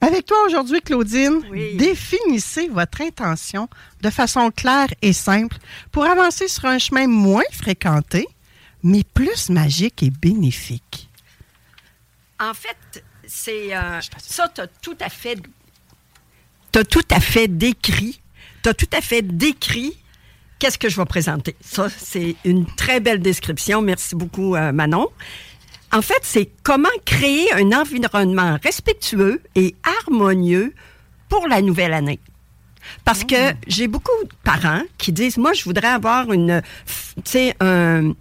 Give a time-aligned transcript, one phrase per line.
[0.00, 1.76] Avec toi aujourd'hui, Claudine, Oui.
[1.76, 3.68] définissez votre intention
[4.02, 5.56] de façon claire et simple
[5.90, 8.26] pour avancer sur un chemin moins fréquenté,
[8.82, 11.08] mais plus magique et bénéfique.
[12.38, 15.38] En fait, c'est euh, ça, tu as tout à fait.
[16.72, 18.20] Tu tout à fait décrit.
[18.62, 19.96] Tu tout à fait décrit
[20.58, 21.56] qu'est-ce que je vais présenter.
[21.60, 23.80] Ça, c'est une très belle description.
[23.80, 25.08] Merci beaucoup, euh, Manon.
[25.92, 30.74] En fait, c'est comment créer un environnement respectueux et harmonieux
[31.28, 32.18] pour la nouvelle année.
[33.04, 36.62] Parce que j'ai beaucoup de parents qui disent, moi, je voudrais avoir une,
[37.60, 38.12] un-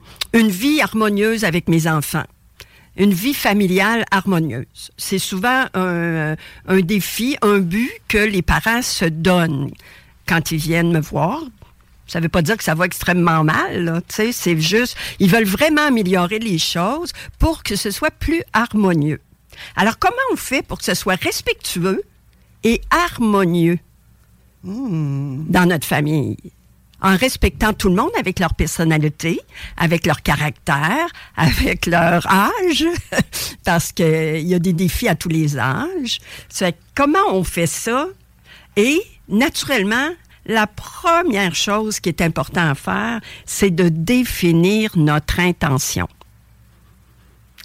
[0.49, 2.23] vie harmonieuse avec mes enfants
[2.97, 4.89] une vie familiale harmonieuse.
[4.95, 6.35] C'est souvent un,
[6.67, 9.69] un défi, un but que les parents se donnent
[10.25, 11.41] quand ils viennent me voir.
[12.07, 15.45] Ça veut pas dire que ça va extrêmement mal, tu sais, c'est juste, ils veulent
[15.45, 19.19] vraiment améliorer les choses pour que ce soit plus harmonieux.
[19.75, 22.03] Alors, comment on fait pour que ce soit respectueux
[22.63, 23.79] et harmonieux
[24.63, 26.37] dans notre famille?
[27.01, 29.39] en respectant tout le monde avec leur personnalité,
[29.77, 32.85] avec leur caractère, avec leur âge,
[33.63, 36.19] parce qu'il y a des défis à tous les âges.
[36.95, 38.07] Comment on fait ça?
[38.75, 38.99] Et
[39.29, 40.09] naturellement,
[40.45, 46.07] la première chose qui est importante à faire, c'est de définir notre intention.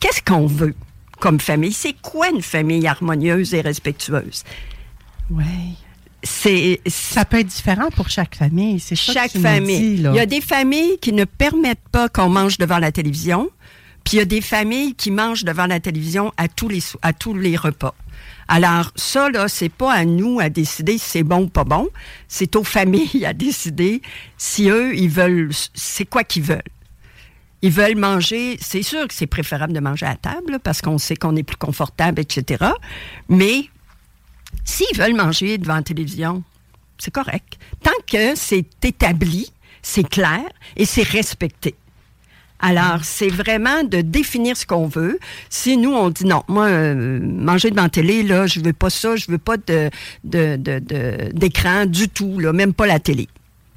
[0.00, 0.74] Qu'est-ce qu'on veut
[1.18, 1.72] comme famille?
[1.72, 4.44] C'est quoi une famille harmonieuse et respectueuse?
[5.30, 5.76] Oui.
[6.22, 8.78] C'est Ça peut être différent pour chaque famille.
[8.80, 9.96] C'est ça que chaque tu famille.
[9.96, 10.10] dit, là.
[10.12, 13.50] il y a des familles qui ne permettent pas qu'on mange devant la télévision,
[14.04, 17.94] puis il y a des familles qui mangent devant la télévision à tous les repas.
[18.48, 21.88] Alors ça là, c'est pas à nous à décider si c'est bon ou pas bon,
[22.26, 24.02] c'est aux familles à décider
[24.36, 26.62] si eux ils veulent c'est quoi qu'ils veulent.
[27.62, 31.14] Ils veulent manger, c'est sûr que c'est préférable de manger à table parce qu'on sait
[31.14, 32.64] qu'on est plus confortable, etc.
[33.28, 33.68] Mais
[34.64, 36.42] s'ils veulent manger devant la télévision,
[36.98, 37.58] c'est correct.
[37.82, 39.52] Tant que c'est établi,
[39.82, 40.42] c'est clair
[40.76, 41.76] et c'est respecté.
[42.62, 45.18] Alors, c'est vraiment de définir ce qu'on veut.
[45.48, 49.16] Si nous, on dit non, moi, euh, manger devant télé, là, je veux pas ça,
[49.16, 49.88] je veux pas de,
[50.24, 53.28] de, de- d'écran du tout, là, même pas la télé.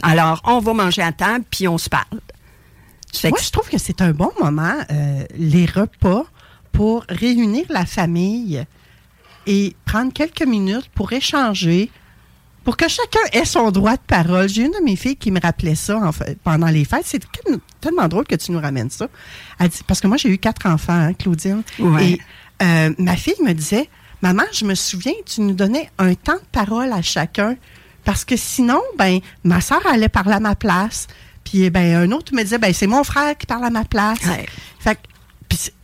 [0.02, 2.20] Alors, on va manger à table, puis on se parle.
[3.30, 6.26] Moi, je trouve que c'est un bon moment, euh, les repas,
[6.72, 8.66] pour réunir la famille
[9.46, 11.90] et prendre quelques minutes pour échanger,
[12.64, 14.48] pour que chacun ait son droit de parole.
[14.50, 17.04] J'ai une de mes filles qui me rappelait ça en fait, pendant les fêtes.
[17.06, 17.22] C'est
[17.82, 19.08] tellement drôle que tu nous ramènes ça.
[19.60, 21.64] Elle dit, parce que moi, j'ai eu quatre enfants, hein, Claudine.
[21.80, 22.12] Ouais.
[22.12, 22.20] Et
[22.62, 23.90] euh, ma fille me disait,
[24.22, 27.58] Maman, je me souviens, tu nous donnais un temps de parole à chacun.
[28.06, 31.08] Parce que sinon, ben, ma soeur allait parler à ma place.
[31.44, 34.20] Puis, ben, un autre me disait, ben, c'est mon frère qui parle à ma place.
[34.26, 34.46] Ouais.
[34.80, 34.98] Fait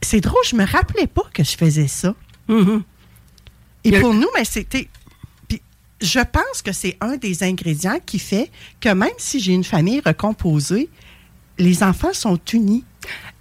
[0.01, 2.15] c'est- drôle, je me rappelais pas que je faisais ça.
[2.47, 2.83] Mhm.
[3.83, 4.87] Et a- pour nous, mais c'était.
[6.01, 8.49] Je pense que c'est un des ingrédients qui fait
[8.79, 10.89] que même si j'ai une famille recomposée,
[11.57, 12.83] les enfants sont unis.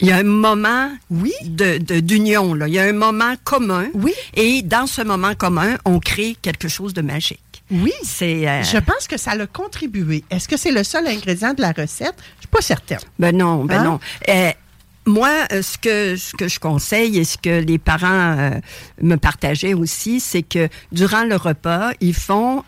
[0.00, 1.32] Il y a un moment Oui.
[1.44, 2.69] de, de- d'union, là.
[2.69, 3.86] Il y a un moment commun.
[3.94, 4.12] Oui.
[4.34, 7.40] Et dans ce moment commun, on crée quelque chose de magique.
[7.70, 7.93] Oui.
[8.02, 8.49] C'est.
[8.49, 10.25] euh, Je pense que ça l'a contribué.
[10.31, 12.14] Est-ce que c'est le seul ingrédient de la recette?
[12.37, 12.99] Je suis pas certaine.
[13.19, 13.84] Ben non, ben Hein?
[13.84, 14.00] non.
[14.28, 14.50] Euh,
[15.08, 18.50] moi, euh, ce que, ce que je conseille et ce que les parents euh,
[19.02, 22.62] me partageaient aussi, c'est que durant le repas, ils font,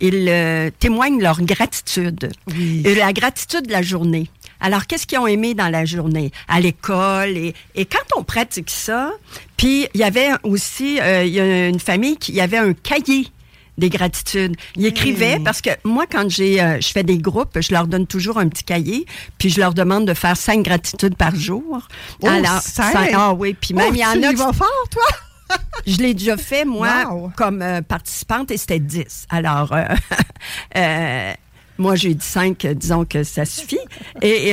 [0.00, 2.30] ils euh, témoignent leur gratitude.
[2.48, 2.82] Oui.
[2.84, 4.28] Et la gratitude de la journée.
[4.60, 6.30] Alors, qu'est-ce qu'ils ont aimé dans la journée?
[6.46, 7.36] À l'école.
[7.36, 9.10] Et, et quand on pratique ça,
[9.56, 12.58] puis il y avait aussi, euh, il y a une famille qui il y avait
[12.58, 13.26] un cahier
[13.82, 14.54] des gratitudes.
[14.76, 18.06] Il écrivait parce que moi, quand j'ai, euh, je fais des groupes, je leur donne
[18.06, 19.06] toujours un petit cahier,
[19.38, 21.88] puis je leur demande de faire cinq gratitudes par jour.
[22.22, 22.28] Oh,
[22.62, 23.10] cinq?
[23.14, 25.02] ah oui, puis même Oh, il y en tu a qui- vas fort, toi?
[25.86, 27.32] je l'ai déjà fait, moi, Wow.
[27.36, 29.26] comme euh, participante, et c'était 10.
[29.30, 29.84] Alors, euh,
[30.76, 31.32] euh,
[31.78, 33.80] moi, j'ai dit 5, disons que ça suffit.
[34.22, 34.52] Et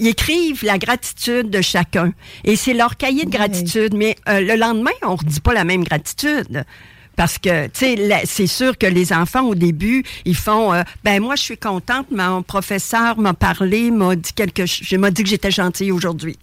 [0.00, 2.12] ils écrivent la gratitude de chacun.
[2.42, 3.94] Et c'est leur cahier de gratitude.
[3.94, 6.64] Mais le lendemain, on ne redit pas la même gratitude.
[7.16, 11.20] Parce que, tu sais, c'est sûr que les enfants, au début, ils font, euh, ben
[11.22, 15.28] moi, je suis contente, mon professeur m'a parlé, m'a dit quelque chose, m'a dit que
[15.28, 16.36] j'étais gentille aujourd'hui.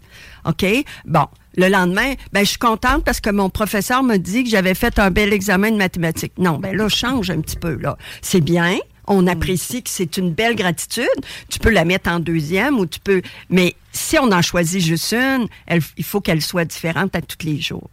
[0.45, 0.65] OK?
[1.05, 1.25] Bon.
[1.57, 4.97] Le lendemain, ben, je suis contente parce que mon professeur m'a dit que j'avais fait
[4.99, 6.31] un bel examen de mathématiques.
[6.37, 7.97] Non, ben là, change un petit peu, là.
[8.21, 8.77] C'est bien.
[9.05, 11.09] On apprécie que c'est une belle gratitude.
[11.49, 13.21] Tu peux la mettre en deuxième ou tu peux.
[13.49, 17.45] Mais si on en choisit juste une, elle- il faut qu'elle soit différente à tous
[17.45, 17.89] les jours.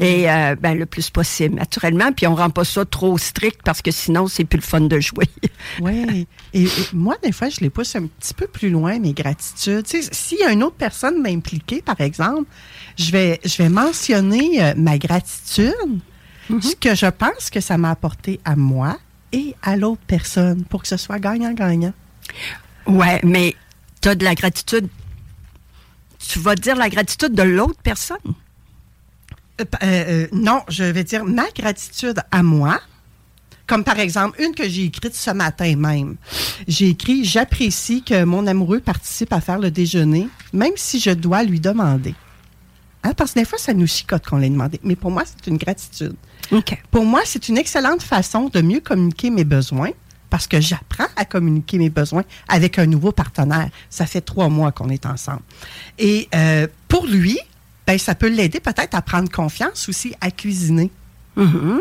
[0.00, 2.12] Et euh, ben, le plus possible, naturellement.
[2.12, 5.00] Puis on rend pas ça trop strict parce que sinon, c'est plus le fun de
[5.00, 5.26] jouer.
[5.80, 6.26] Oui.
[6.54, 9.86] Et, et moi, des fois, je les pousse un petit peu plus loin, mes gratitudes.
[9.86, 12.48] S'il y a une autre personne m'impliquer, par exemple,
[12.96, 15.74] je vais, je vais mentionner euh, ma gratitude,
[16.48, 18.98] ce que je pense que ça m'a apporté à moi
[19.32, 21.92] et à l'autre personne pour que ce soit gagnant-gagnant.
[22.86, 23.54] ouais, mais
[24.00, 24.88] tu as de la gratitude.
[26.18, 28.16] Tu vas dire la gratitude de l'autre personne.
[29.60, 32.80] Euh, euh, euh, non, je vais dire ma gratitude à moi.
[33.66, 36.16] Comme par exemple, une que j'ai écrite ce matin même.
[36.66, 41.42] J'ai écrit J'apprécie que mon amoureux participe à faire le déjeuner, même si je dois
[41.42, 42.14] lui demander.
[43.04, 44.80] Hein, parce que des fois, ça nous chicote qu'on l'ait demandé.
[44.82, 46.14] Mais pour moi, c'est une gratitude.
[46.50, 46.82] OK.
[46.90, 49.90] Pour moi, c'est une excellente façon de mieux communiquer mes besoins
[50.30, 53.68] parce que j'apprends à communiquer mes besoins avec un nouveau partenaire.
[53.90, 55.42] Ça fait trois mois qu'on est ensemble.
[55.98, 57.38] Et euh, pour lui,
[57.88, 60.90] ben, ça peut l'aider peut-être à prendre confiance aussi à cuisiner.
[61.36, 61.80] Mhm.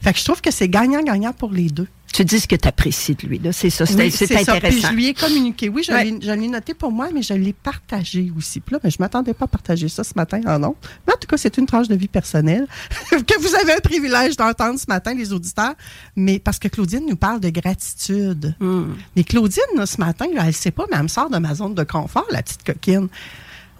[0.00, 1.88] Fait que je trouve que c'est gagnant-gagnant pour les deux.
[2.12, 3.40] Tu dis ce que tu apprécies de lui.
[3.40, 3.50] là.
[3.52, 4.34] C'est ça, c'est Oui, c'est ça.
[4.36, 4.88] Puis intéressant.
[4.90, 5.68] je lui ai communiqué.
[5.68, 6.04] Oui, je Ouais.
[6.36, 8.60] l'ai- noté pour moi, mais je l'ai partagé aussi.
[8.60, 10.76] Puis là, ben, je m'attendais pas à partager ça ce matin en non.
[11.08, 12.68] Mais en tout cas, c'est une tranche de vie personnelle
[13.10, 15.74] que vous avez un privilège d'entendre ce matin, les auditeurs.
[16.14, 18.54] Mais parce que Claudine nous parle de gratitude.
[18.60, 18.92] Hmm.
[19.16, 21.52] Mais Claudine, là, ce matin, là, elle sait pas, mais elle me sort de ma
[21.56, 23.08] zone de confort, la petite coquine.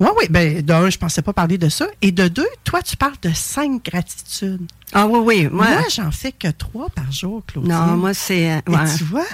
[0.00, 0.24] Oui, oui.
[0.30, 1.86] Ben, d'un, je pensais pas parler de ça.
[2.02, 4.60] Et de deux, toi, tu parles de cinq gratitudes.
[4.92, 5.48] Ah oui, oui.
[5.50, 7.70] Moi, Moi, j'en fais que trois par jour, Claudine.
[7.72, 8.50] non, moi, c'est.
[8.52, 8.96] euh, ouais.
[8.96, 9.26] tu vois?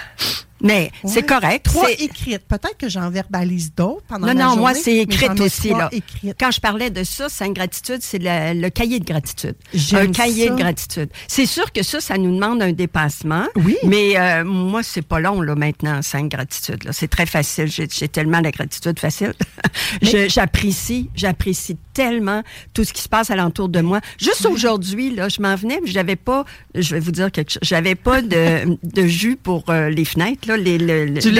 [0.63, 1.65] Mais c'est correct.
[1.65, 2.47] Trois c'est- écrites.
[2.47, 4.61] Peut-être que j'en verbalise d'autres pendant Non, la non, journée.
[4.61, 5.89] moi, c'est mais écrit j'en ai aussi, là.
[5.93, 6.37] écrites.
[6.39, 9.55] Quand je parlais de ça, c'est une gratitude, c'est le, le cahier de gratitude.
[9.93, 10.55] Un cahier ça.
[10.55, 11.09] de gratitude.
[11.29, 13.45] C'est sûr que ça, ça nous demande un dépassement.
[13.57, 13.77] Oui.
[13.85, 16.85] Mais euh, moi, c'est pas long, là, maintenant, cinq gratitudes.
[16.85, 16.93] là.
[16.93, 17.69] C'est très facile.
[17.71, 19.33] J'ai tellement de gratitude facile.
[20.29, 22.43] J'apprécie, j'apprécie tellement
[22.75, 24.01] tout ce qui se passe alentour de moi.
[24.19, 27.61] Juste aujourd'hui, là, je m'en venais, mais j'avais pas, je vais vous dire quelque chose,
[27.63, 31.37] j'avais pas de, de jus pour euh, les fenêtres, là, les, le- Du de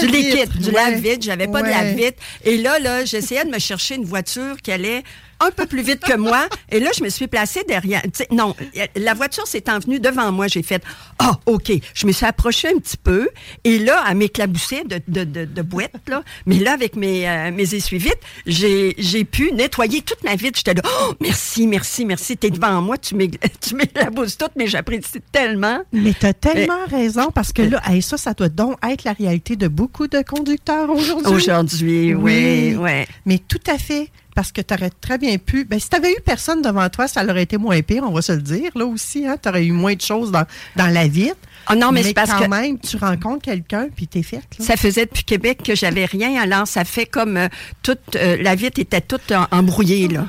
[0.00, 0.72] du liquide, du ouais.
[0.72, 1.22] lave-vide.
[1.22, 1.72] J'avais pas de Ouais.
[1.72, 2.14] lave-vide.
[2.44, 5.02] Et là, là, j'essayais de me chercher une voiture qui allait
[5.40, 6.48] un peu plus vite que moi.
[6.70, 8.02] Et là, je me suis placée derrière.
[8.30, 8.54] Non,
[8.96, 10.46] la voiture s'est envenue devant moi.
[10.48, 10.82] J'ai fait,
[11.18, 11.72] ah, OK.
[11.94, 13.28] Je me suis approchée un petit peu.
[13.64, 16.22] Et là, elle m'éclaboussait de, de, de, de boîte, là.
[16.46, 20.58] Mais là, avec mes, euh, mes essuie-vites, j'ai, j'ai pu nettoyer toute ma vitre.
[20.58, 22.36] J'étais là, oh, merci, merci, merci.
[22.36, 22.96] T'es devant moi.
[22.98, 23.14] Tu
[23.74, 25.80] m'éclabousses toute, mais j'apprécie tellement.
[25.92, 29.12] Mais tu as tellement raison parce que là, hey, ça, ça doit donc être la
[29.12, 31.32] réalité de beaucoup de conducteurs aujourd'hui.
[31.32, 33.04] Aujourd'hui, oui, oui.
[33.24, 34.10] Mais tout à fait.
[34.36, 35.64] Parce que tu aurais très bien pu.
[35.64, 38.20] Ben, si tu avais eu personne devant toi, ça aurait été moins pire, on va
[38.22, 39.26] se le dire, là aussi.
[39.26, 39.36] Hein?
[39.42, 40.44] Tu aurais eu moins de choses dans,
[40.76, 41.36] dans la vitre.
[41.66, 44.44] Ah non, mais c'est parce quand que- même, tu rencontres quelqu'un, puis t'es faite.
[44.60, 47.48] Ça faisait depuis Québec que j'avais rien, alors ça fait comme euh,
[47.82, 50.26] toute euh, la vitre était toute embrouillée là.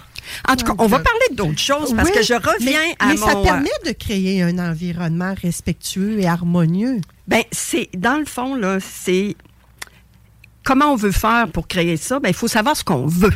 [0.50, 3.08] En tout cas, on va parler d'autres choses parce Oui, que je reviens mais, à
[3.10, 3.28] mais mon.
[3.28, 7.00] ça permet de créer un environnement respectueux et harmonieux.
[7.28, 9.36] Ben c'est dans le fond là, c'est
[10.64, 12.20] comment on veut faire pour créer ça?
[12.20, 13.34] Ben il faut savoir ce qu'on veut.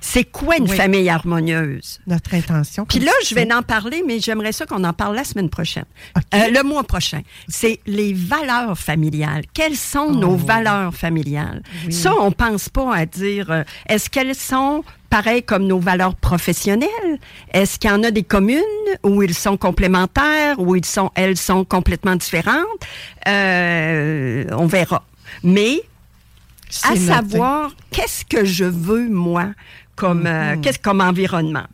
[0.00, 0.70] C'est quoi une Hmm.
[0.70, 0.76] Oui.
[0.76, 2.00] famille harmonieuse?
[2.06, 2.84] Notre intention.
[2.86, 5.84] Puis là, je vais en parler, mais j'aimerais ça qu'on en parle la semaine prochaine.
[6.34, 7.20] Euh, le mois prochain.
[7.48, 9.42] C'est les valeurs familiales.
[9.52, 11.62] Quelles sont nos valeurs familiales?
[11.90, 17.18] Ça, on pense pas à dire, euh, est-ce qu'elles sont pareilles comme nos valeurs professionnelles?
[17.52, 18.60] Est-ce qu'il y en a des communes
[19.02, 22.64] où ils sont complémentaires, où ils sont, elles sont complètement différentes?
[23.28, 25.04] Euh, on verra.
[25.42, 25.82] Mais
[26.84, 27.00] à noté.
[27.00, 29.48] savoir qu'est-ce que je veux moi
[29.96, 31.66] comme euh, qu'est-ce comme environnement?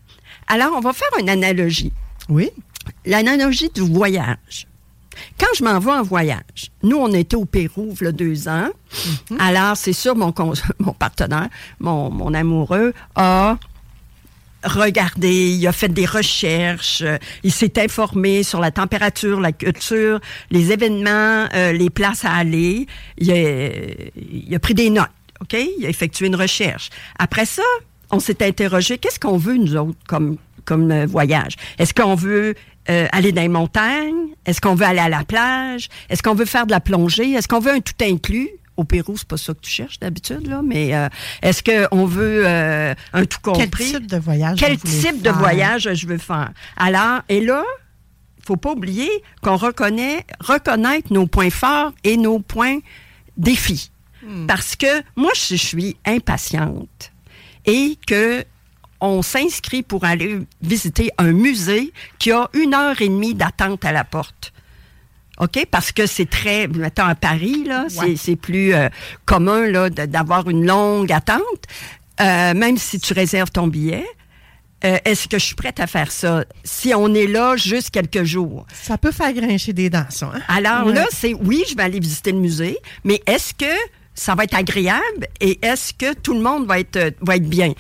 [0.49, 1.93] Alors on va faire une analogie.
[2.29, 2.51] Oui.
[3.05, 4.67] L'analogie du voyage.
[5.39, 8.49] Quand je m'en vais en voyage, nous, on était au Pérou, il y a deux
[8.49, 8.69] ans.
[9.31, 9.41] Mhm.
[9.41, 10.33] Alors, c'est sûr, mon,
[10.79, 11.49] mon partenaire,
[11.81, 13.57] mon, mon amoureux, a,
[14.67, 20.21] regardé, il a fait des recherches, euh, il s'est informé sur la température, la culture,
[20.51, 22.87] les événements, euh, les places à aller.
[23.19, 25.09] Il a, pris des notes,
[25.41, 25.57] OK?
[25.79, 26.91] Il a effectué une recherche.
[27.19, 27.63] Après ça,
[28.11, 31.55] on s'est interrogé, qu'est-ce qu'on veut, nous autres, comme, comme euh, voyage?
[31.79, 32.55] Est-ce qu'on veut
[32.89, 34.29] aller dans les montagnes?
[34.45, 35.89] Est-ce qu'on veut aller à la plage?
[36.09, 37.33] Est-ce qu'on veut faire de la plongée?
[37.33, 38.49] Est-ce qu'on veut un tout inclus?
[38.77, 41.09] Au Pérou, c'est pas ça que tu cherches d'habitude, là, mais euh,
[41.43, 43.69] est-ce qu'on veut euh, un tout compris?
[43.71, 46.51] Quel type de voyage Quel type de voyage je veux faire?
[46.77, 47.63] Alors, et là,
[48.45, 49.11] faut pas oublier
[49.43, 52.79] qu'on reconnaît, reconnaître nos points forts et nos points
[53.37, 53.91] défis.
[54.49, 57.13] Parce que moi, je suis impatiente
[57.65, 58.45] et que
[59.01, 63.93] on s'inscrit pour aller visiter un musée qui a une heure et demie d'attente à
[63.93, 64.53] la porte.
[65.41, 65.67] OK?
[65.71, 68.15] Parce que c'est très, mettons à Paris, là, c'est- Ouais.
[68.17, 68.89] c'est plus euh,
[69.25, 71.43] commun là, d'avoir une longue attente,
[72.21, 74.07] euh, même si tu réserves ton billet.
[74.85, 76.45] Euh, Est-ce que je suis prête à faire ça?
[76.63, 78.67] Si on est là juste quelques jours?
[78.75, 80.31] Ça peut faire grincher des dents, ça.
[80.35, 80.41] hein?
[80.49, 80.95] Alors Ouais.
[80.95, 83.73] là, c'est oui, je vais aller visiter le musée, mais est-ce que
[84.15, 87.73] ça va être agréable et est-ce que tout le monde va être, va être bien?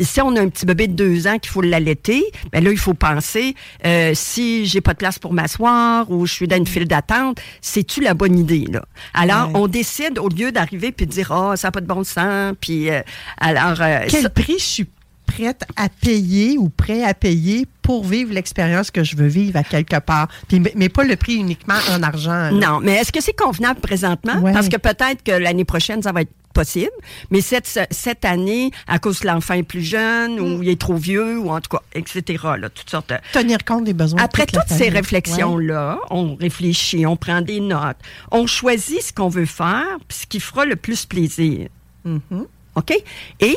[0.00, 2.78] Si on a un petit bébé de deux ans qu'il faut l'allaiter, ben là, il
[2.78, 3.54] faut penser,
[3.84, 7.38] euh, si j'ai pas de place pour m'asseoir ou je suis dans une file d'attente,
[7.60, 8.82] c'est-tu la bonne idée, là?
[9.14, 9.60] Alors, Ouais.
[9.60, 12.54] on décide, au lieu d'arriver puis de dire, oh, ça n'a pas de bon sens,
[12.60, 13.00] puis euh,
[13.38, 13.80] alors...
[13.80, 14.86] euh, Quel ça- prix je suis
[15.26, 19.62] prête à payer ou prêt à payer pour vivre l'expérience que je veux vivre à
[19.62, 20.26] quelque part?
[20.48, 22.30] Puis, mais pas le prix uniquement en argent.
[22.32, 22.50] là.
[22.50, 24.38] Non, mais est-ce que c'est convenable présentement?
[24.40, 24.52] Ouais.
[24.52, 26.90] Parce que peut-être que l'année prochaine, ça va être possible.
[27.30, 30.40] Mais cette, cette année, à cause que l'enfant est plus jeune Mm.
[30.40, 32.22] ou il est trop vieux ou en tout cas, etc.
[32.58, 33.16] Là, toutes sortes de...
[33.32, 34.18] Tenir compte des besoins.
[34.18, 37.96] de Après toute toutes ces réflexions-là, on réfléchit, on prend des notes,
[38.30, 41.68] on choisit ce qu'on veut faire, puis ce qui fera le plus plaisir.
[42.06, 42.44] Mm-hmm.
[42.76, 42.92] OK?
[43.40, 43.56] Et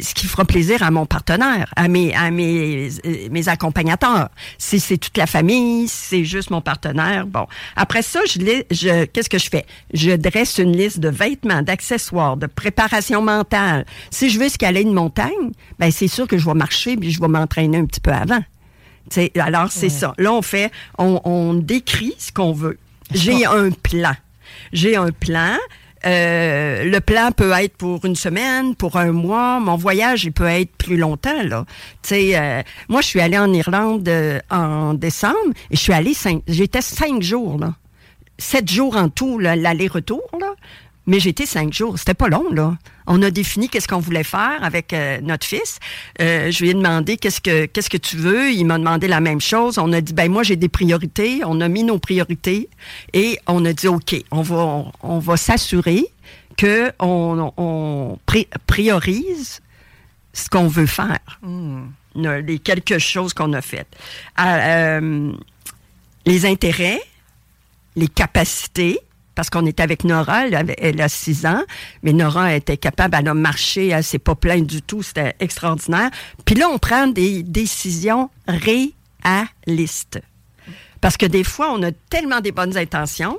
[0.00, 4.28] ce qui fera plaisir à mon partenaire, à mes, à mes, euh, mes accompagnateurs.
[4.58, 7.46] Si c'est toute la famille, si c'est juste mon partenaire, bon.
[7.76, 9.66] Après ça, je, je qu'est-ce que je fais?
[9.92, 13.84] Je dresse une liste de vêtements, d'accessoires, de préparation mentale.
[14.10, 17.20] Si je veux escalader une montagne, ben c'est sûr que je vais marcher puis je
[17.20, 18.42] vais m'entraîner un petit peu avant.
[19.10, 20.14] Tu sais, alors, c'est ça.
[20.18, 22.78] Là, on fait, on, on décrit ce qu'on veut.
[23.12, 24.14] J'ai un plan.
[24.72, 25.56] J'ai un plan.
[26.06, 29.60] Euh, le plan peut être pour une semaine, pour un mois.
[29.60, 31.64] Mon voyage, il peut être plus longtemps, là.
[32.12, 35.36] Euh, moi, je suis allée en Irlande euh, en décembre
[35.70, 37.74] et je suis allée cinq, j'étais cinq jours, là.
[38.38, 40.54] Sept jours en tout, l'aller-retour, là.
[41.06, 41.98] Mais j'étais cinq jours.
[41.98, 42.76] C'était pas long, là.
[43.06, 45.78] On a défini qu'est-ce qu'on voulait faire avec euh, notre fils.
[46.20, 48.52] Euh, je lui ai demandé qu'est-ce que qu'est-ce que tu veux.
[48.52, 49.78] Il m'a demandé la même chose.
[49.78, 51.40] On a dit ben moi j'ai des priorités.
[51.44, 52.68] On a mis nos priorités
[53.14, 56.04] et on a dit ok, on va on, on va s'assurer
[56.56, 59.60] que on, on pri- priorise
[60.32, 61.40] ce qu'on veut faire.
[62.14, 63.88] Le- Les quelques choses qu'on a faites.
[64.38, 65.32] Euh, euh,
[66.26, 67.00] les intérêts,
[67.96, 69.00] les capacités,
[69.40, 71.62] parce qu'on est avec Nora, elle, a six ans,
[72.02, 76.10] mais Nora était capable, elle a marché, elle s'est pas plainte du tout, c'était extraordinaire.
[76.44, 80.20] Puis là, on prend des décisions réalistes.
[81.00, 83.38] Parce que des fois, on a tellement des bonnes intentions,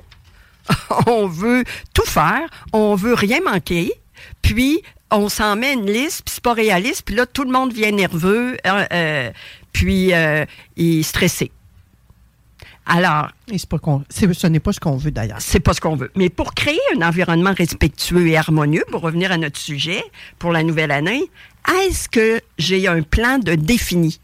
[1.06, 3.94] on veut tout faire, on veut rien manquer,
[4.42, 4.82] puis
[5.12, 7.92] on s'en met une liste, puis c'est pas réaliste, puis là, tout le monde vient
[7.92, 9.32] nerveux, euh, euh,
[9.72, 10.46] puis euh,
[10.78, 11.52] et stressé.
[12.86, 13.78] Alors, Et pas
[14.10, 15.38] ce n'est pas ce qu'on veut d'ailleurs.
[15.40, 16.12] c'est pas ce qu'on veut.
[16.16, 20.04] Mais pour créer un environnement respectueux et harmonieux, pour revenir à notre sujet
[20.40, 21.30] pour la nouvelle année,
[21.84, 24.20] est-ce que j'ai un plan de défini?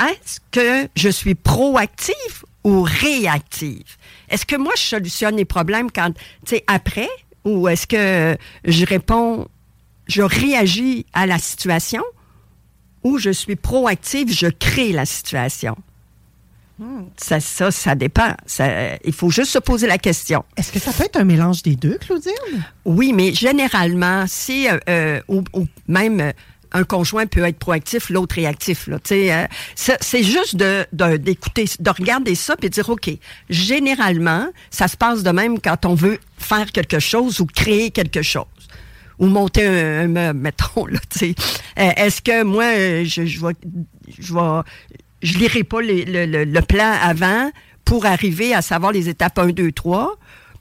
[0.00, 3.96] Est-ce que je suis proactive ou réactive?
[4.28, 7.08] Est-ce que moi, je solutionne les problèmes quand, tu sais, après?
[7.44, 9.46] Ou est-ce que je réponds,
[10.08, 12.02] je réagis à la situation?
[13.04, 15.76] Ou je suis proactive, je crée la situation?
[17.16, 18.34] Ça, ça, ça dépend.
[18.46, 20.44] Ça- il faut juste se poser la question.
[20.56, 22.32] Est-ce que ça peut être un mélange des deux, Claudine?
[22.84, 26.32] Oui, mais généralement, si euh, euh, ou, ou même euh,
[26.72, 28.86] un conjoint peut être proactif, l'autre réactif.
[28.86, 29.46] Là, euh,
[29.76, 33.10] c'est juste de d'écouter, de, regarder ça de dire ok.
[33.48, 38.22] Généralement, ça se passe de même quand on veut faire quelque chose ou créer quelque
[38.22, 38.44] chose
[39.18, 40.86] ou monter un, un meuble, mettons.
[40.86, 41.34] Là, tu sais.
[41.78, 43.54] Euh, Est-ce que moi, euh, je, je vais,
[44.18, 44.62] je vais,
[45.22, 47.50] je lirai pas le, le- le plan avant
[47.84, 50.16] pour arriver à savoir les étapes 1, 2, 3,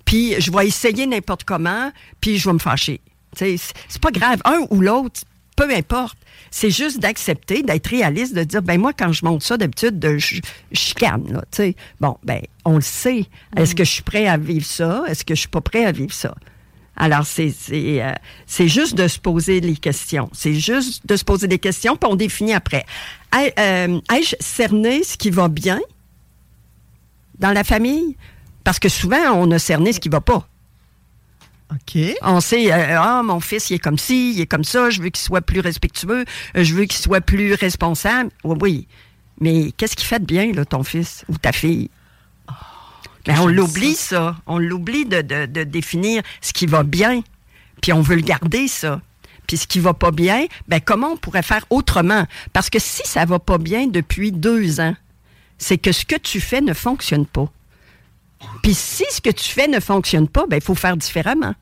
[0.05, 3.01] puis je vais essayer n'importe comment, puis je vais me fâcher.
[3.35, 5.21] C'est pas grave, un ou l'autre,
[5.55, 6.17] peu importe.
[6.51, 10.17] C'est juste d'accepter, d'être réaliste, de dire, ben moi, quand je monte ça, d'habitude, de-
[10.17, 10.41] je
[10.73, 11.75] chicane, là, tu sais.
[11.99, 13.25] Bon, ben, on le sait.
[13.55, 15.03] Est-ce que je suis prêt à vivre ça?
[15.07, 16.33] Est-ce que je suis pas prêt à vivre ça?
[17.01, 18.11] Alors, c'est euh,
[18.47, 20.29] c'est juste de se poser les questions.
[20.33, 22.85] C'est juste de se poser des questions, puis on définit après.
[23.35, 25.79] Euh, Ai-je cerné ce qui va bien
[27.37, 28.17] dans la famille?
[28.63, 30.47] Parce que souvent, on a cerné ce qui va pas.
[31.71, 32.01] OK.
[32.23, 35.01] On sait, euh, ah, mon fils, il est comme ci, il est comme ça, je
[35.01, 38.31] veux qu'il soit plus respectueux, je veux qu'il soit plus responsable.
[38.43, 38.87] Oui, oui.
[39.39, 41.89] Mais qu'est-ce qu'il fait de bien, là, ton fils ou ta fille?
[43.25, 44.35] Ben, on l'oublie, ça.
[44.47, 47.21] On l'oublie de, de- de définir ce qui va bien.
[47.81, 49.01] Puis on veut le garder, ça.
[49.49, 52.27] Puis ce qui va pas bien, ben comment on pourrait faire autrement?
[52.53, 54.95] Parce que si ça va pas bien depuis deux ans,
[55.57, 57.51] c'est que ce que tu fais ne fonctionne pas.
[58.61, 61.55] Puis si ce que tu fais ne fonctionne pas, ben il faut faire différemment.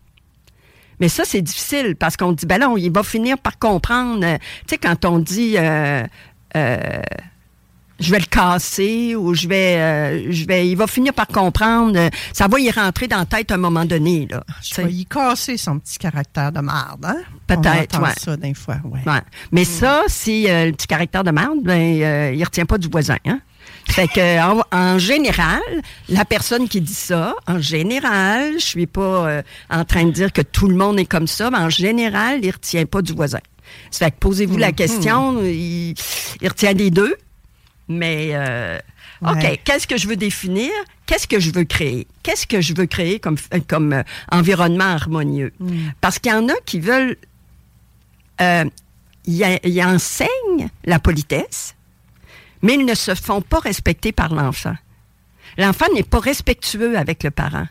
[1.00, 4.20] Mais ça, c'est difficile parce qu'on dit, ben là, on- il va finir par comprendre.
[4.20, 6.04] tu sais, quand on dit, euh,
[6.58, 7.02] euh,
[8.00, 11.98] je vais le casser ou je vais, euh, je vais, il va finir par comprendre.
[11.98, 14.44] euh, ça va y rentrer dans la tête à un moment donné, là.
[14.62, 17.18] tu Je vais y casser son petit caractère de marde, hein?
[17.48, 18.10] Peut-être, ouais.
[18.18, 19.00] ça des fois, ouais.
[19.06, 19.22] Ouais.
[19.52, 22.88] Mais ça, si euh, le petit caractère de merde, ben, euh, il retient pas du
[22.88, 23.18] voisin.
[23.26, 23.40] Hein?
[23.90, 25.62] Fait que, en, en général,
[26.10, 30.32] la personne qui dit ça, en général, je suis pas euh, en train de dire
[30.34, 33.40] que tout le monde est comme ça, mais en général, il retient pas du voisin.
[33.92, 35.94] Ça fait que posez-vous la question, il,
[36.42, 37.16] il retient des deux,
[37.88, 38.80] mais euh,
[39.26, 39.62] OK, Ouais.
[39.64, 40.72] qu'est-ce que je veux définir?
[41.06, 42.08] Qu'est-ce que je veux créer?
[42.24, 45.54] Qu'est-ce que je veux créer comme, comme euh, environnement harmonieux?
[46.02, 47.18] Parce qu'il y en a qui veulent
[48.42, 48.66] euh,
[49.26, 51.76] ils enseignent la politesse,
[52.62, 54.76] mais ils ne se font pas respecter par l'enfant.
[55.58, 57.68] L'enfant n'est pas respectueux avec le parent.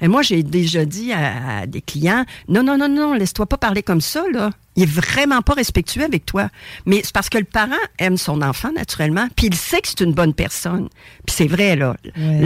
[0.00, 3.56] Et moi, j'ai déjà dit à, à des clients, non, non, non, non, laisse-toi pas
[3.56, 4.50] parler comme ça, là.
[4.76, 6.50] Il est vraiment pas respectueux avec toi.
[6.86, 10.00] Mais c'est parce que le parent aime son enfant, naturellement, puis il sait que c'est
[10.00, 10.88] une bonne personne.
[11.26, 11.96] Puis c'est vrai, là.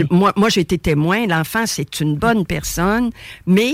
[0.09, 3.11] Moi, moi j'ai été témoin, l'enfant, c'est une bonne personne,
[3.45, 3.73] mais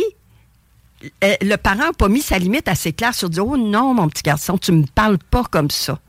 [1.24, 4.10] euh, le parent n'a pas mis sa limite assez claire sur dire Oh non, mon
[4.10, 6.00] petit garçon, tu me parles pas comme ça.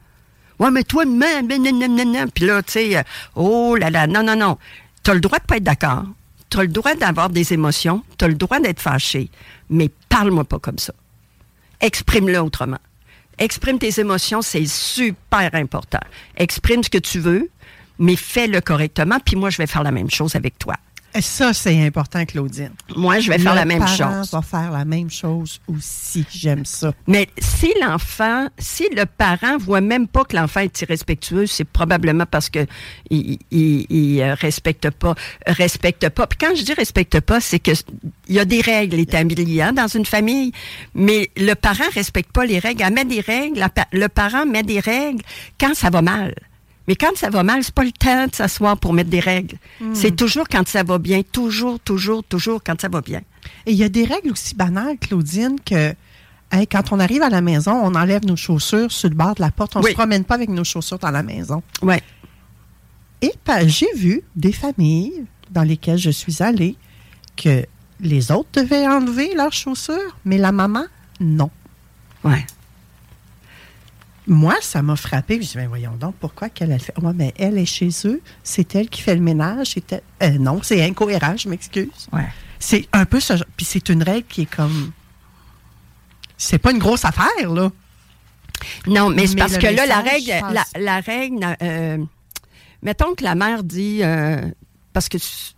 [0.59, 2.31] Ouais, mais toi, nan, nan, nan, nan.
[2.31, 3.03] Puis là, tu sais, euh,
[3.35, 4.59] oh là là, non, non, non.
[5.03, 6.05] Tu as le droit de pas être d'accord.
[6.51, 8.03] Tu as le droit d'avoir des émotions.
[8.19, 9.31] Tu as le droit d'être fâché.
[9.69, 10.93] Mais parle-moi pas comme ça.
[11.81, 12.79] Exprime-le autrement.
[13.39, 16.01] Exprime tes émotions, c'est super important.
[16.37, 17.49] Exprime ce que tu veux,
[17.99, 19.19] mais fais-le correctement.
[19.25, 20.75] Puis moi, je vais faire la même chose avec toi.
[21.19, 22.71] Ça, c'est important, Claudine.
[22.95, 24.31] Moi, je vais faire Le la même parent chose.
[24.33, 26.25] va faire la même chose aussi.
[26.31, 26.93] J'aime ça.
[27.07, 32.27] Mais si l'enfant, si le parent voit même pas que l'enfant est irrespectueux, c'est probablement
[32.27, 32.67] parce que
[33.11, 35.15] il, il, il, euh, respecte pas,
[35.47, 36.27] respecte pas.
[36.27, 37.73] Puis quand je dis respecte pas, c'est que
[38.29, 40.53] il y a des règles établies hein, dans une famille,
[40.95, 42.83] mais le parent respecte pas les règles.
[42.83, 45.23] Elle met des règles, la le parent met des règles
[45.59, 46.35] quand ça va mal.
[46.89, 49.57] Mais quand ça va mal, c'est pas le temps de s'asseoir pour mettre des règles.
[49.95, 53.21] C'est toujours quand ça va bien, toujours, toujours, toujours quand ça va bien.
[53.67, 55.95] Et il y a des règles aussi banales, Claudine, que
[56.53, 59.43] hey, quand on arrive à la maison, on enlève nos chaussures sur le bord de
[59.43, 59.77] la porte.
[59.77, 59.91] On ne Oui.
[59.93, 61.63] se promène pas avec nos chaussures dans la maison.
[61.83, 62.03] Ouais.
[63.23, 63.33] Et
[63.67, 66.77] j'ai vu des familles dans lesquelles je suis allée
[67.37, 67.65] que
[68.01, 70.85] les autres devaient enlever leurs chaussures, mais la maman,
[71.21, 71.51] non.
[72.25, 72.45] Ouais.
[74.33, 75.43] Moi, ça m'a frappé.
[75.43, 76.95] Je dis, ben voyons donc, pourquoi qu'elle fait?
[77.17, 79.73] Mais elle est chez eux, c'est elle qui fait le ménage.
[79.75, 81.89] c'est elle- Euh, non, c'est incohérent, je m'excuse.
[82.13, 82.29] Ouais.
[82.61, 84.93] C'est un peu ce genre- Puis c'est une règle qui est comme.
[86.39, 87.71] C'est pas une grosse affaire, là.
[88.87, 91.99] Non, mais c'est parce que là, la règle, la, la règle, euh,
[92.83, 94.41] mettons que la mère dit, euh,
[94.93, 95.55] parce que tu-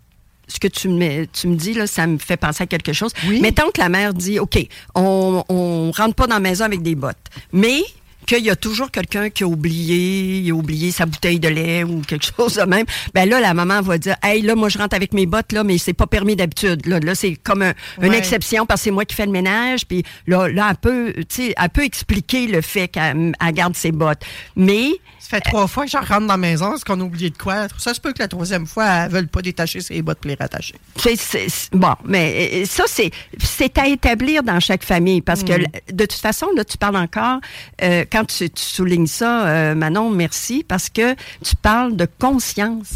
[0.49, 3.13] ce que tu me, tu me dis, là, ça me fait penser à quelque chose.
[3.29, 3.41] Oui.
[3.43, 6.95] Mettons que la mère dit, OK, on, on rentre pas dans la maison avec des
[6.95, 7.83] bottes, mais
[8.27, 11.85] qu'il y a toujours quelqu'un qui a oublié, il a oublié sa bouteille de lait
[11.85, 14.79] ou quelque chose de même, ben là, la maman va dire, hey, là, moi, je
[14.79, 16.87] rentre avec mes bottes, là, mais c'est pas permis d'habitude.
[16.87, 19.87] Là, là c'est comme un- une exception parce que c'est moi qui fais le ménage.
[19.87, 23.77] Puis là, là, elle peut, tu sais, elle peut expliquer le fait qu'elle elle garde
[23.77, 24.23] ses bottes.
[24.57, 24.91] Mais
[25.37, 27.67] fait trois fois que je rentre dans la maison, est-ce qu'on a oublié de quoi?
[27.79, 30.29] Ça se peut que la troisième fois, elle ne veut pas détacher ses bottes pour
[30.29, 30.75] les rattacher.
[30.97, 33.11] C'est- c'est- c'est- bon, mais euh, ça, c'est,
[33.43, 35.53] c'est à établir dans chaque famille parce que
[35.93, 37.41] de toute façon, là, tu parles encore,
[37.83, 41.15] euh, quand tu, tu soulignes ça, euh, Manon, merci, parce que
[41.45, 42.91] tu parles de conscience.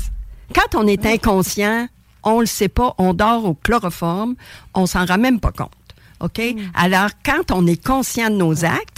[0.55, 1.89] Quand on est inconscient,
[2.23, 4.35] on le sait pas, on dort au chloroforme,
[4.75, 5.71] on s'en rend même pas compte.
[6.21, 6.41] OK?
[6.75, 8.96] Alors, quand on est conscient de nos actes,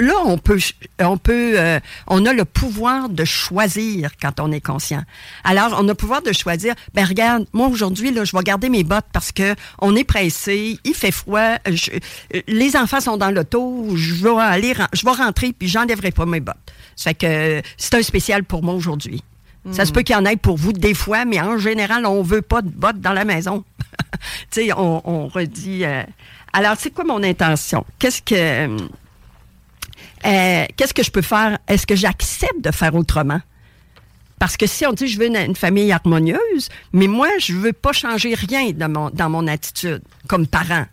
[0.00, 0.58] là, on peut,
[1.00, 5.02] on peut, euh, on a le pouvoir de choisir quand on est conscient.
[5.44, 6.74] Alors, on a le pouvoir de choisir.
[6.94, 10.78] Ben regarde, moi aujourd'hui là, je vais garder mes bottes parce que on est pressé,
[10.84, 11.90] il fait froid, je-
[12.34, 16.26] euh, les enfants sont dans l'auto, je vais aller, je vais rentrer puis j'enlèverai pas
[16.26, 16.56] mes bottes.
[16.96, 19.22] Ça fait que euh, c'est un spécial pour moi aujourd'hui.
[19.72, 22.22] Ça se peut qu'il y en ait pour vous des fois, mais en général, on
[22.22, 23.62] veut pas de bottes dans la maison.
[24.50, 25.84] tu sais, on, on redit.
[25.84, 26.02] euh,
[26.54, 27.84] Alors, c'est quoi mon intention?
[27.98, 28.76] Qu'est-ce que.
[30.26, 31.58] Euh, Qu'est-ce que je peux faire?
[31.68, 33.40] Est-ce que j'accepte de faire autrement?
[34.38, 37.92] Parce que si on dit je veux une, famille harmonieuse, mais moi, je veux pas
[37.92, 40.86] changer rien dans mon, dans mon attitude comme parent.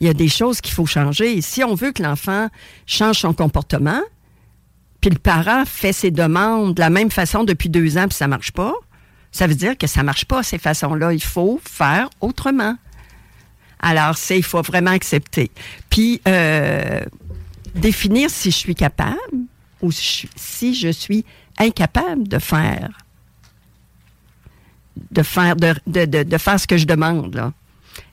[0.00, 1.42] Il y a des choses qu'il faut changer.
[1.42, 2.48] Si on veut que l'enfant
[2.86, 4.00] change son comportement,
[5.00, 8.28] puis le parent fait ses demandes de la même façon depuis deux ans, puis ça
[8.28, 8.74] marche pas,
[9.30, 11.12] ça veut dire que ça marche pas, ces façons-là.
[11.12, 12.76] Il faut faire autrement.
[13.80, 15.50] Alors, c'est, il faut vraiment accepter.
[15.90, 17.00] Puis, euh,
[17.78, 19.16] définir si je suis capable
[19.80, 21.24] ou si je- suis
[21.58, 22.90] incapable de faire
[25.10, 27.52] de faire ce que je demande.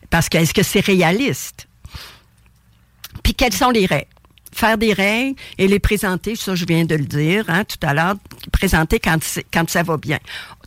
[0.10, 1.68] Parce que est-ce que c'est réaliste?
[3.24, 4.08] Puis quelles sont les règles?
[4.54, 7.94] Faire des règles et les présenter, ça je viens de le dire hein, tout à
[7.94, 8.16] l'heure,
[8.52, 10.20] présenter quand ça va bien.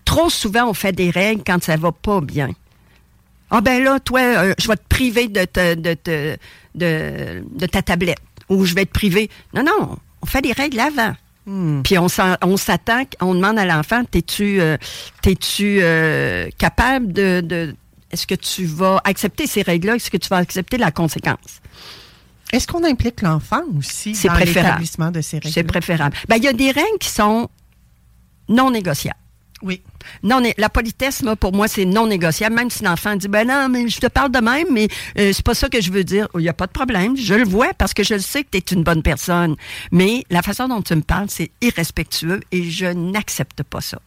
[0.04, 2.50] Trop souvent on fait des règles quand ça va pas bien.
[3.50, 5.46] Ah ben là, toi, euh, je vais te priver de,
[6.74, 8.18] de ta tablette.
[8.48, 9.30] Ou je vais te priver.
[9.54, 11.14] Non, non, on fait des règles avant.
[11.82, 14.76] Puis on s'attend, on demande à l'enfant, t'es-tu euh,
[15.26, 17.74] euh, capable de, de
[18.11, 19.96] est-ce que tu vas accepter ces règles-là?
[19.96, 21.61] Est-ce que tu vas accepter la conséquence?
[22.52, 25.52] Est-ce qu'on implique l'enfant aussi dans l'établissement de ces règles?
[25.52, 26.16] C'est préférable.
[26.28, 27.48] Ben, il y a des règles qui sont
[28.48, 29.18] non négociables.
[29.62, 29.82] Oui.
[30.22, 32.54] Non, la politesse, moi, pour moi, c'est non négociable.
[32.54, 35.44] Même si l'enfant dit, ben non, mais je te parle de même, mais euh, c'est
[35.44, 36.28] pas ça que je veux dire.
[36.34, 37.16] Il n'y a pas de problème.
[37.16, 39.56] Je le vois parce que je le sais que tu es une bonne personne.
[39.90, 43.98] Mais la façon dont tu me parles, c'est irrespectueux et je n'accepte pas ça.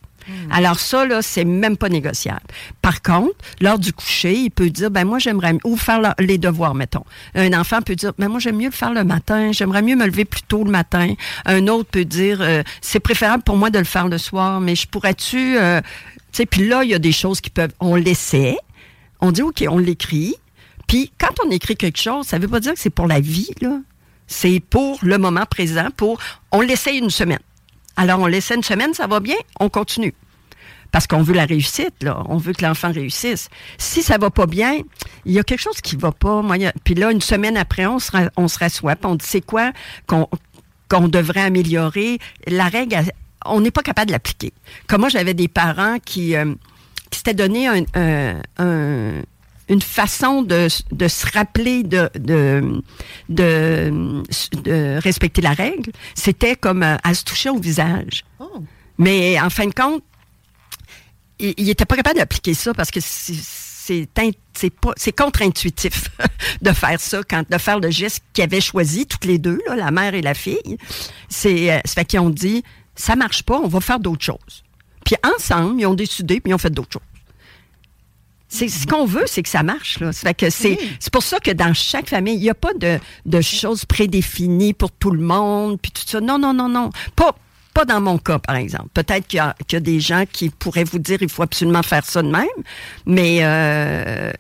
[0.51, 2.41] Alors ça, là, c'est même pas négociable.
[2.81, 6.75] Par contre, lors du coucher, il peut dire, ben moi, j'aimerais, ou faire les devoirs,
[6.75, 7.03] mettons.
[7.35, 10.05] Un enfant peut dire, ben moi, j'aime mieux le faire le matin, j'aimerais mieux me
[10.05, 11.13] lever plus tôt le matin.
[11.45, 14.75] Un autre peut dire, euh, c'est préférable pour moi de le faire le soir, mais
[14.75, 15.87] je pourrais-tu, euh, tu
[16.31, 18.57] sais, puis là, il y a des choses qui peuvent, on l'essaie,
[19.19, 20.35] on dit, OK, on l'écrit,
[20.87, 23.49] puis quand on écrit quelque chose, ça veut pas dire que c'est pour la vie,
[23.61, 23.79] là.
[24.27, 26.17] C'est pour le moment présent, pour,
[26.51, 27.39] on l'essaie une semaine.
[27.97, 30.13] Alors, on laisse une semaine, ça va bien, on continue.
[30.91, 32.21] Parce qu'on veut la réussite, là.
[32.27, 33.49] On veut que l'enfant réussisse.
[33.77, 34.79] Si ça va pas bien,
[35.25, 36.41] il y a quelque chose qui va pas.
[36.41, 39.39] Moi, puis là, une semaine après, on se, ra- on rassoit, puis on dit, c'est
[39.41, 39.71] quoi
[40.07, 42.19] qu'on devrait améliorer?
[42.47, 42.97] La règle,
[43.45, 44.51] on n'est pas capable de l'appliquer.
[44.87, 46.53] Comme moi, j'avais des parents qui, euh,
[47.13, 47.83] s'étaient donné un-
[48.57, 49.21] un-
[49.71, 52.83] une façon de, de se rappeler de, de,
[53.29, 54.21] de,
[54.63, 55.93] de respecter la règle.
[56.13, 58.25] C'était comme euh, à se toucher au visage.
[58.39, 58.63] Oh.
[58.97, 60.03] Mais en fin de compte,
[61.39, 64.09] il il était pas capable d'appliquer ça parce que c'est c'est
[64.53, 66.11] c'est c'est contre-intuitif
[66.61, 69.77] de faire ça quand de faire le geste qu'ils avaient choisi toutes les deux là,
[69.77, 70.77] la mère et la fille.
[71.29, 72.61] C'est euh, ça fait qu'ils ont dit
[72.95, 74.63] ça marche pas, on va faire d'autres choses.
[75.05, 77.10] Puis ensemble, ils ont décidé puis ils ont fait d'autres choses.
[78.53, 80.01] C'est ce qu'on veut, c'est que ça marche.
[80.01, 80.11] Là.
[80.11, 82.73] Ça fait que c'est, c'est pour ça que dans chaque famille, il n'y a pas
[82.73, 86.19] de, de choses prédéfinies pour tout le monde, puis tout ça.
[86.19, 86.89] Non, non, non, non.
[87.15, 87.33] Pas,
[87.73, 88.89] pas dans mon cas, par exemple.
[88.93, 91.43] Peut-être qu'il y, a, qu'il y a des gens qui pourraient vous dire il faut
[91.43, 92.45] absolument faire ça de même,
[93.05, 94.33] mais, euh,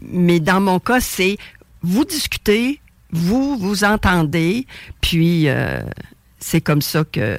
[0.00, 1.36] mais dans mon cas, c'est
[1.82, 2.80] vous discutez,
[3.12, 4.66] vous vous entendez,
[5.02, 5.82] puis euh,
[6.38, 7.36] c'est comme ça que,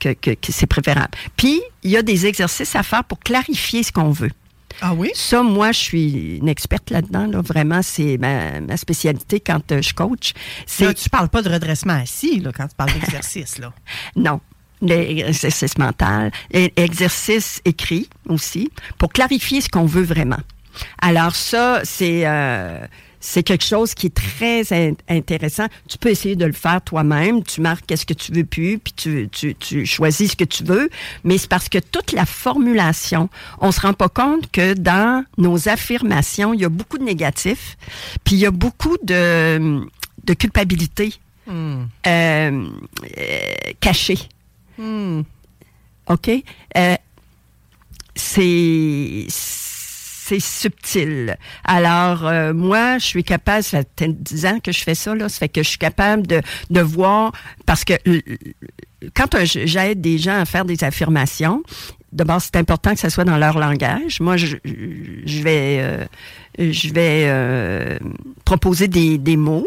[0.00, 1.10] que, que, que c'est préférable.
[1.36, 4.32] Puis, il y a des exercices à faire pour clarifier ce qu'on veut.
[4.80, 5.10] Ah oui?
[5.14, 7.26] Ça, moi, je suis une experte là-dedans.
[7.26, 7.40] Là.
[7.40, 10.32] Vraiment, c'est ma, ma spécialité quand euh, je coach.
[10.80, 13.58] Là, tu parles pas de redressement assis là, quand tu parles d'exercice.
[13.58, 13.72] là.
[14.16, 14.40] non.
[14.84, 20.40] L'exercice mental, et exercice écrit aussi, pour clarifier ce qu'on veut vraiment.
[21.00, 22.84] Alors ça, c'est euh,
[23.24, 25.66] c'est quelque chose qui est très in- intéressant.
[25.88, 27.44] Tu peux essayer de le faire toi-même.
[27.44, 30.64] Tu marques qu'est-ce que tu veux plus, puis tu, tu, tu choisis ce que tu
[30.64, 30.90] veux.
[31.22, 33.30] Mais c'est parce que toute la formulation,
[33.60, 37.76] on se rend pas compte que dans nos affirmations, il y a beaucoup de négatifs,
[38.24, 39.80] puis il y a beaucoup de,
[40.24, 41.14] de culpabilité
[41.48, 42.66] euh, euh,
[43.80, 44.18] cachée.
[46.08, 46.30] OK?
[46.76, 46.96] Euh,
[48.16, 49.26] c'est
[50.24, 51.36] c'est subtil.
[51.64, 55.14] Alors, euh, moi, je suis capable, ça fait peut-être 10 ans que je fais ça,
[55.14, 57.32] là, ça fait que je suis capable de, de voir,
[57.66, 57.94] parce que
[59.14, 61.64] quand j'aide des gens à faire des affirmations,
[62.12, 64.20] d'abord, c'est important que ça soit dans leur langage.
[64.20, 66.04] Moi, je, je vais, euh,
[66.56, 67.98] je vais euh,
[68.44, 69.66] proposer des, des mots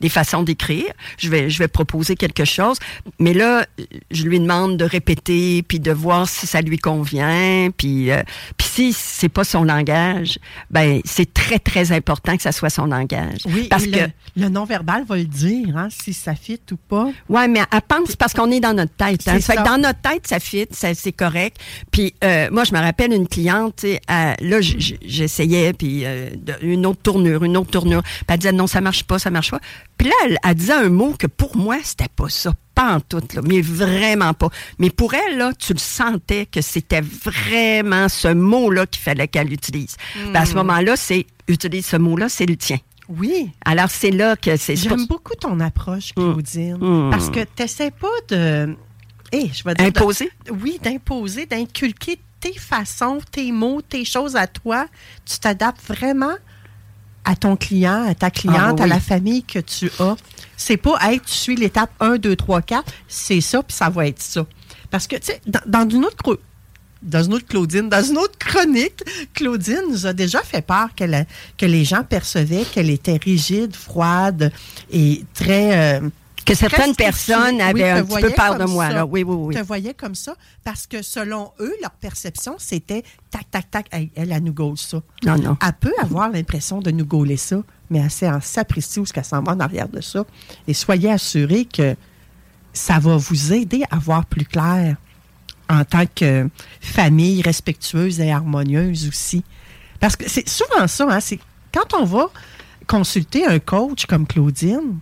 [0.00, 0.86] des façons d'écrire.
[1.18, 2.78] Je vais, je vais proposer quelque chose.
[3.18, 3.66] Mais là,
[4.10, 7.70] je lui demande de répéter, puis de voir si ça lui convient.
[7.76, 8.22] Puis, euh,
[8.56, 10.38] puis si c'est pas son langage,
[10.70, 13.40] ben c'est très, très important que ça soit son langage.
[13.46, 14.08] Oui, parce que...
[14.36, 17.10] le, non-verbal va le dire, hein, si ça fit ou pas.
[17.28, 19.26] Ouais, mais elle pense parce qu'on est dans notre tête.
[19.28, 19.40] Hein.
[19.40, 21.58] Ça fait que dans notre tête, ça fit, ça- c'est correct.
[21.90, 23.94] Puis euh, moi, je me rappelle une cliente, euh,
[24.40, 26.30] là, j'essayais, puis euh,
[26.62, 28.02] une autre tournure, une autre tournure.
[28.02, 29.60] Puis elle disait non, ça marche pas, ça marche pas.
[30.00, 33.20] Puis là, elle, disait un mot que pour moi, c'était pas ça, pas en tout,
[33.34, 34.48] là, mais vraiment pas.
[34.78, 39.52] Mais pour elle, là, tu le sentais que c'était vraiment ce mot-là qu'il fallait qu'elle
[39.52, 39.96] utilise.
[40.14, 42.78] Puis à ce moment-là, c'est utilise ce mot-là, c'est le tien.
[43.10, 43.50] Oui.
[43.62, 44.74] Alors c'est là que c'est.
[44.76, 47.10] J'aime beaucoup ton approche, Claudine, Mm.
[47.10, 48.74] parce que tu n'essaies pas de...
[49.32, 50.30] Eh, je vais dire de- Imposer?
[50.62, 54.86] oui, d'imposer, d'inculquer tes façons, tes mots, tes choses à toi.
[55.26, 56.32] Tu t'adaptes vraiment
[57.30, 60.16] à ton client, à ta cliente, Ah, oui, à la famille que tu as.
[60.56, 64.06] C'est pas, hey, tu suis l'étape 1, 2, 3, 4, c'est ça, puis ça va
[64.08, 64.44] être ça.
[64.90, 66.38] Parce que, tu sais, dans, dans une autre
[67.02, 71.14] dans une autre Claudine, dans une autre chronique, Claudine nous a déjà fait part qu'elle
[71.14, 71.24] a-
[71.56, 74.52] que les gens percevaient qu'elle était rigide, froide
[74.92, 75.98] et très...
[75.98, 76.08] euh,
[76.50, 78.88] que certaines personnes avaient Oui, un petit peu peur de moi.
[78.88, 78.92] ça.
[78.94, 79.06] Là.
[79.06, 79.54] Oui, oui, oui.
[79.54, 80.34] te voyaient comme ça
[80.64, 84.78] parce que selon eux, leur perception, c'était tac, tac, tac, elle, elle, elle nous gaule
[84.78, 85.00] ça.
[85.24, 85.56] Non, non.
[85.64, 89.12] Elle peut avoir l'impression de nous gauler ça, mais elle sait en s'apprécier où ce
[89.12, 90.24] qu'elle s'en va en arrière de ça.
[90.66, 91.96] Et soyez assurés que
[92.72, 94.96] ça va vous aider à voir plus clair
[95.68, 96.48] en tant que
[96.80, 99.44] famille respectueuse et harmonieuse aussi.
[100.00, 101.38] Parce que c'est souvent ça, hein, c'est
[101.72, 102.26] quand on va
[102.86, 104.98] consulter un coach comme Claudine,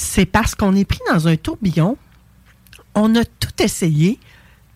[0.00, 1.96] c'est parce qu'on est pris dans un tourbillon,
[2.94, 4.18] on a tout essayé,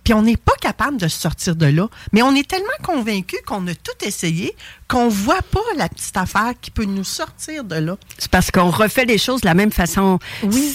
[0.05, 1.89] puis on n'est pas capable de se sortir de là.
[2.13, 4.55] Mais on est tellement convaincu qu'on a tout essayé
[4.87, 7.97] qu'on voit pas la petite affaire qui peut nous sortir de là.
[8.19, 10.19] C'est parce qu'on refait les choses de la même façon.
[10.43, 10.75] Oui.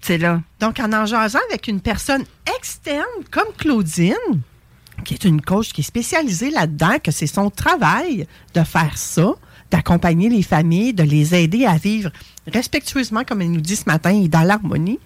[0.00, 0.40] C'est, là.
[0.60, 2.24] Donc, en en jasant avec une personne
[2.56, 4.14] externe comme Claudine,
[5.04, 9.34] qui est une coach qui est spécialisée là-dedans, que c'est son travail de faire ça,
[9.70, 12.10] d'accompagner les familles, de les aider à vivre
[12.46, 14.98] respectueusement, comme elle nous dit ce matin, et dans l'harmonie,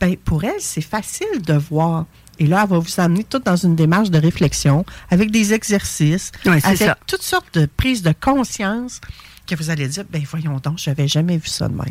[0.00, 2.06] ben, pour elle, c'est facile de voir.
[2.38, 6.32] Et là, elle va vous amener tout dans une démarche de réflexion, avec des exercices,
[6.44, 6.98] avec ça.
[7.06, 9.00] toutes sortes de prises de conscience
[9.46, 11.86] que vous allez dire, ben voyons donc, je n'avais jamais vu ça de même.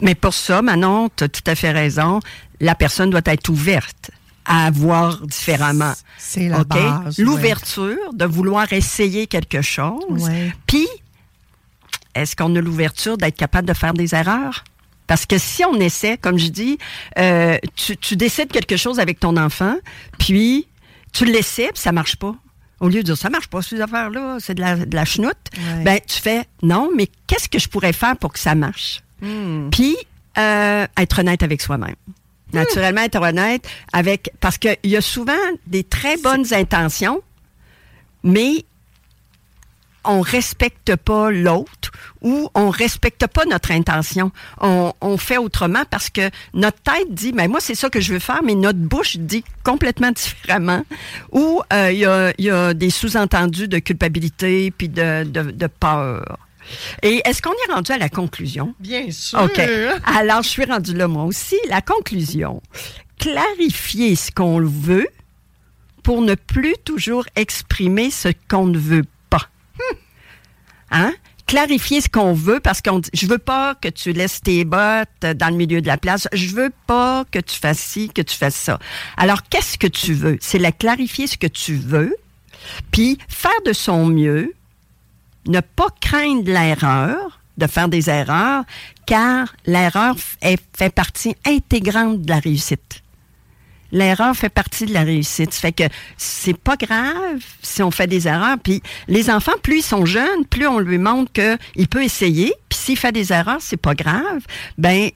[0.00, 2.20] Mais pour ça, Manon, tu as tout à fait raison.
[2.60, 4.10] La personne doit être ouverte
[4.44, 5.92] à voir différemment.
[6.18, 7.18] C'est la base.
[7.18, 7.24] ouais.
[7.24, 10.24] L'ouverture de vouloir essayer quelque chose.
[10.24, 10.52] Ouais.
[10.66, 10.86] Puis,
[12.14, 14.64] est-ce qu'on a l'ouverture d'être capable de faire des erreurs?
[15.06, 16.78] Parce que si on essaie, comme je dis,
[17.18, 19.76] euh, tu, tu décides quelque chose avec ton enfant,
[20.18, 20.66] puis
[21.12, 22.34] tu l'essaies, puis ça marche pas.
[22.80, 25.36] Au lieu de dire ça marche pas ces affaires-là, c'est de la, de la chenoute,
[25.56, 25.84] Ouais.
[25.84, 29.02] ben tu fais non, mais qu'est-ce que je pourrais faire pour que ça marche?
[29.70, 29.96] Puis
[30.38, 31.94] euh, être honnête avec soi-même.
[32.52, 34.30] Naturellement, être honnête avec.
[34.40, 35.32] Parce qu'il y a souvent
[35.66, 37.22] des très bonnes intentions,
[38.22, 38.64] mais
[40.04, 44.32] on respecte pas l'autre ou on respecte pas notre intention.
[44.60, 48.12] On, on fait autrement parce que notre tête dit, ben moi c'est ça que je
[48.12, 50.84] veux faire, mais notre bouche dit complètement différemment.
[51.30, 55.66] Ou euh, il y, a, y a des sous-entendus de culpabilité puis de, de, de
[55.66, 56.38] peur.
[57.02, 58.74] Et est-ce qu'on est rendu à la conclusion?
[58.80, 59.40] Bien sûr.
[59.42, 59.60] OK.
[60.04, 61.56] Alors, je suis rendue là, moi aussi.
[61.68, 62.62] La conclusion.
[63.18, 65.08] Clarifier ce qu'on veut
[66.02, 69.48] pour ne plus toujours exprimer ce qu'on ne veut pas.
[70.90, 71.12] Hein?
[71.46, 75.08] Clarifier ce qu'on veut parce qu'on dit, je veux pas que tu laisses tes bottes
[75.20, 76.26] dans le milieu de la place.
[76.32, 78.78] Je veux pas que tu fasses ci, que tu fasses ça.
[79.16, 80.38] Alors, qu'est-ce que tu veux?
[80.40, 82.16] C'est la clarifier ce que tu veux,
[82.90, 84.54] puis faire de son mieux,
[85.46, 88.64] ne pas craindre l'erreur, de faire des erreurs,
[89.06, 93.02] car l'erreur fait partie intégrante de la réussite.
[93.92, 95.52] L'erreur fait partie de la réussite.
[95.52, 95.84] Ça fait que
[96.16, 98.56] c'est pas grave si on fait des erreurs.
[98.58, 102.54] Puis les enfants, plus ils sont jeunes, plus on lui montre qu'il peut essayer.
[102.70, 104.46] Puis s'il fait des erreurs, c'est pas grave.
[104.78, 105.10] Ben,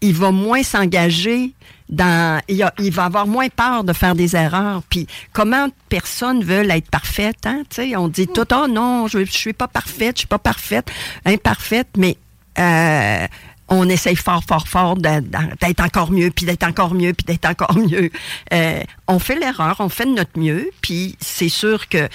[0.00, 1.52] il va moins s'engager
[1.88, 2.40] dans.
[2.48, 4.82] Il, a- il va avoir moins peur de faire des erreurs.
[4.88, 7.62] Puis comment personne veulent être parfaite, hein?
[7.70, 10.38] Tu sais, on dit tout, oh non, je, je suis pas parfaite, je suis pas
[10.38, 10.90] parfaite,
[11.24, 12.16] imparfaite, mais
[12.58, 13.26] euh,
[13.68, 17.76] on essaye fort, fort, fort d'être encore mieux, puis d'être encore mieux, puis d'être encore
[17.76, 18.10] mieux.
[18.52, 22.08] Euh, on fait l'erreur, on fait de notre mieux, puis c'est sûr que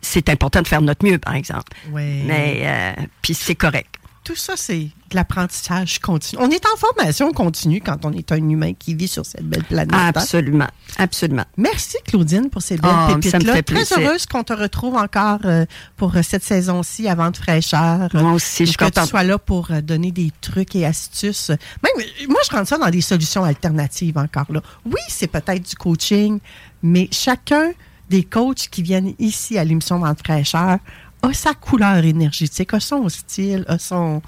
[0.00, 1.72] c'est important de faire de notre mieux, par exemple.
[1.92, 2.22] Oui.
[2.24, 3.94] Mais euh, puis c'est correct.
[4.24, 6.40] Tout ça, c'est de l'apprentissage continu.
[6.42, 9.64] On est en formation continue quand on est un humain qui vit sur cette belle
[9.64, 9.92] planète.
[9.92, 10.68] Absolument.
[10.96, 11.44] Absolument.
[11.56, 13.62] Merci, Claudine, pour ces belles me pépites-là.
[13.62, 15.64] Très heureuse qu'on te retrouve encore euh,
[15.96, 18.08] pour euh, cette saison-ci à Vente fraîcheur.
[18.14, 19.04] Moi aussi, je suis que contente.
[19.04, 21.50] tu sois là pour euh, donner des trucs et astuces.
[21.50, 24.62] Même, moi, je rentre ça dans des solutions alternatives encore là.
[24.84, 26.38] Oui, c'est peut-être du coaching,
[26.82, 27.72] mais chacun
[28.08, 30.78] des coachs qui viennent ici à l'émission Vente fraîcheur
[31.22, 34.22] a sa couleur énergétique, a son style, a son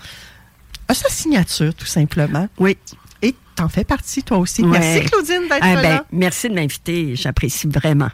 [0.89, 2.49] a sa signature, tout simplement.
[2.59, 2.77] Oui.
[3.23, 4.63] Et t'en fais partie, toi aussi.
[4.63, 4.79] Ouais.
[4.79, 5.83] Merci, Claudine, d'être Ah, là.
[5.83, 7.17] ben, merci de m'inviter.
[7.17, 8.11] J'apprécie vraiment.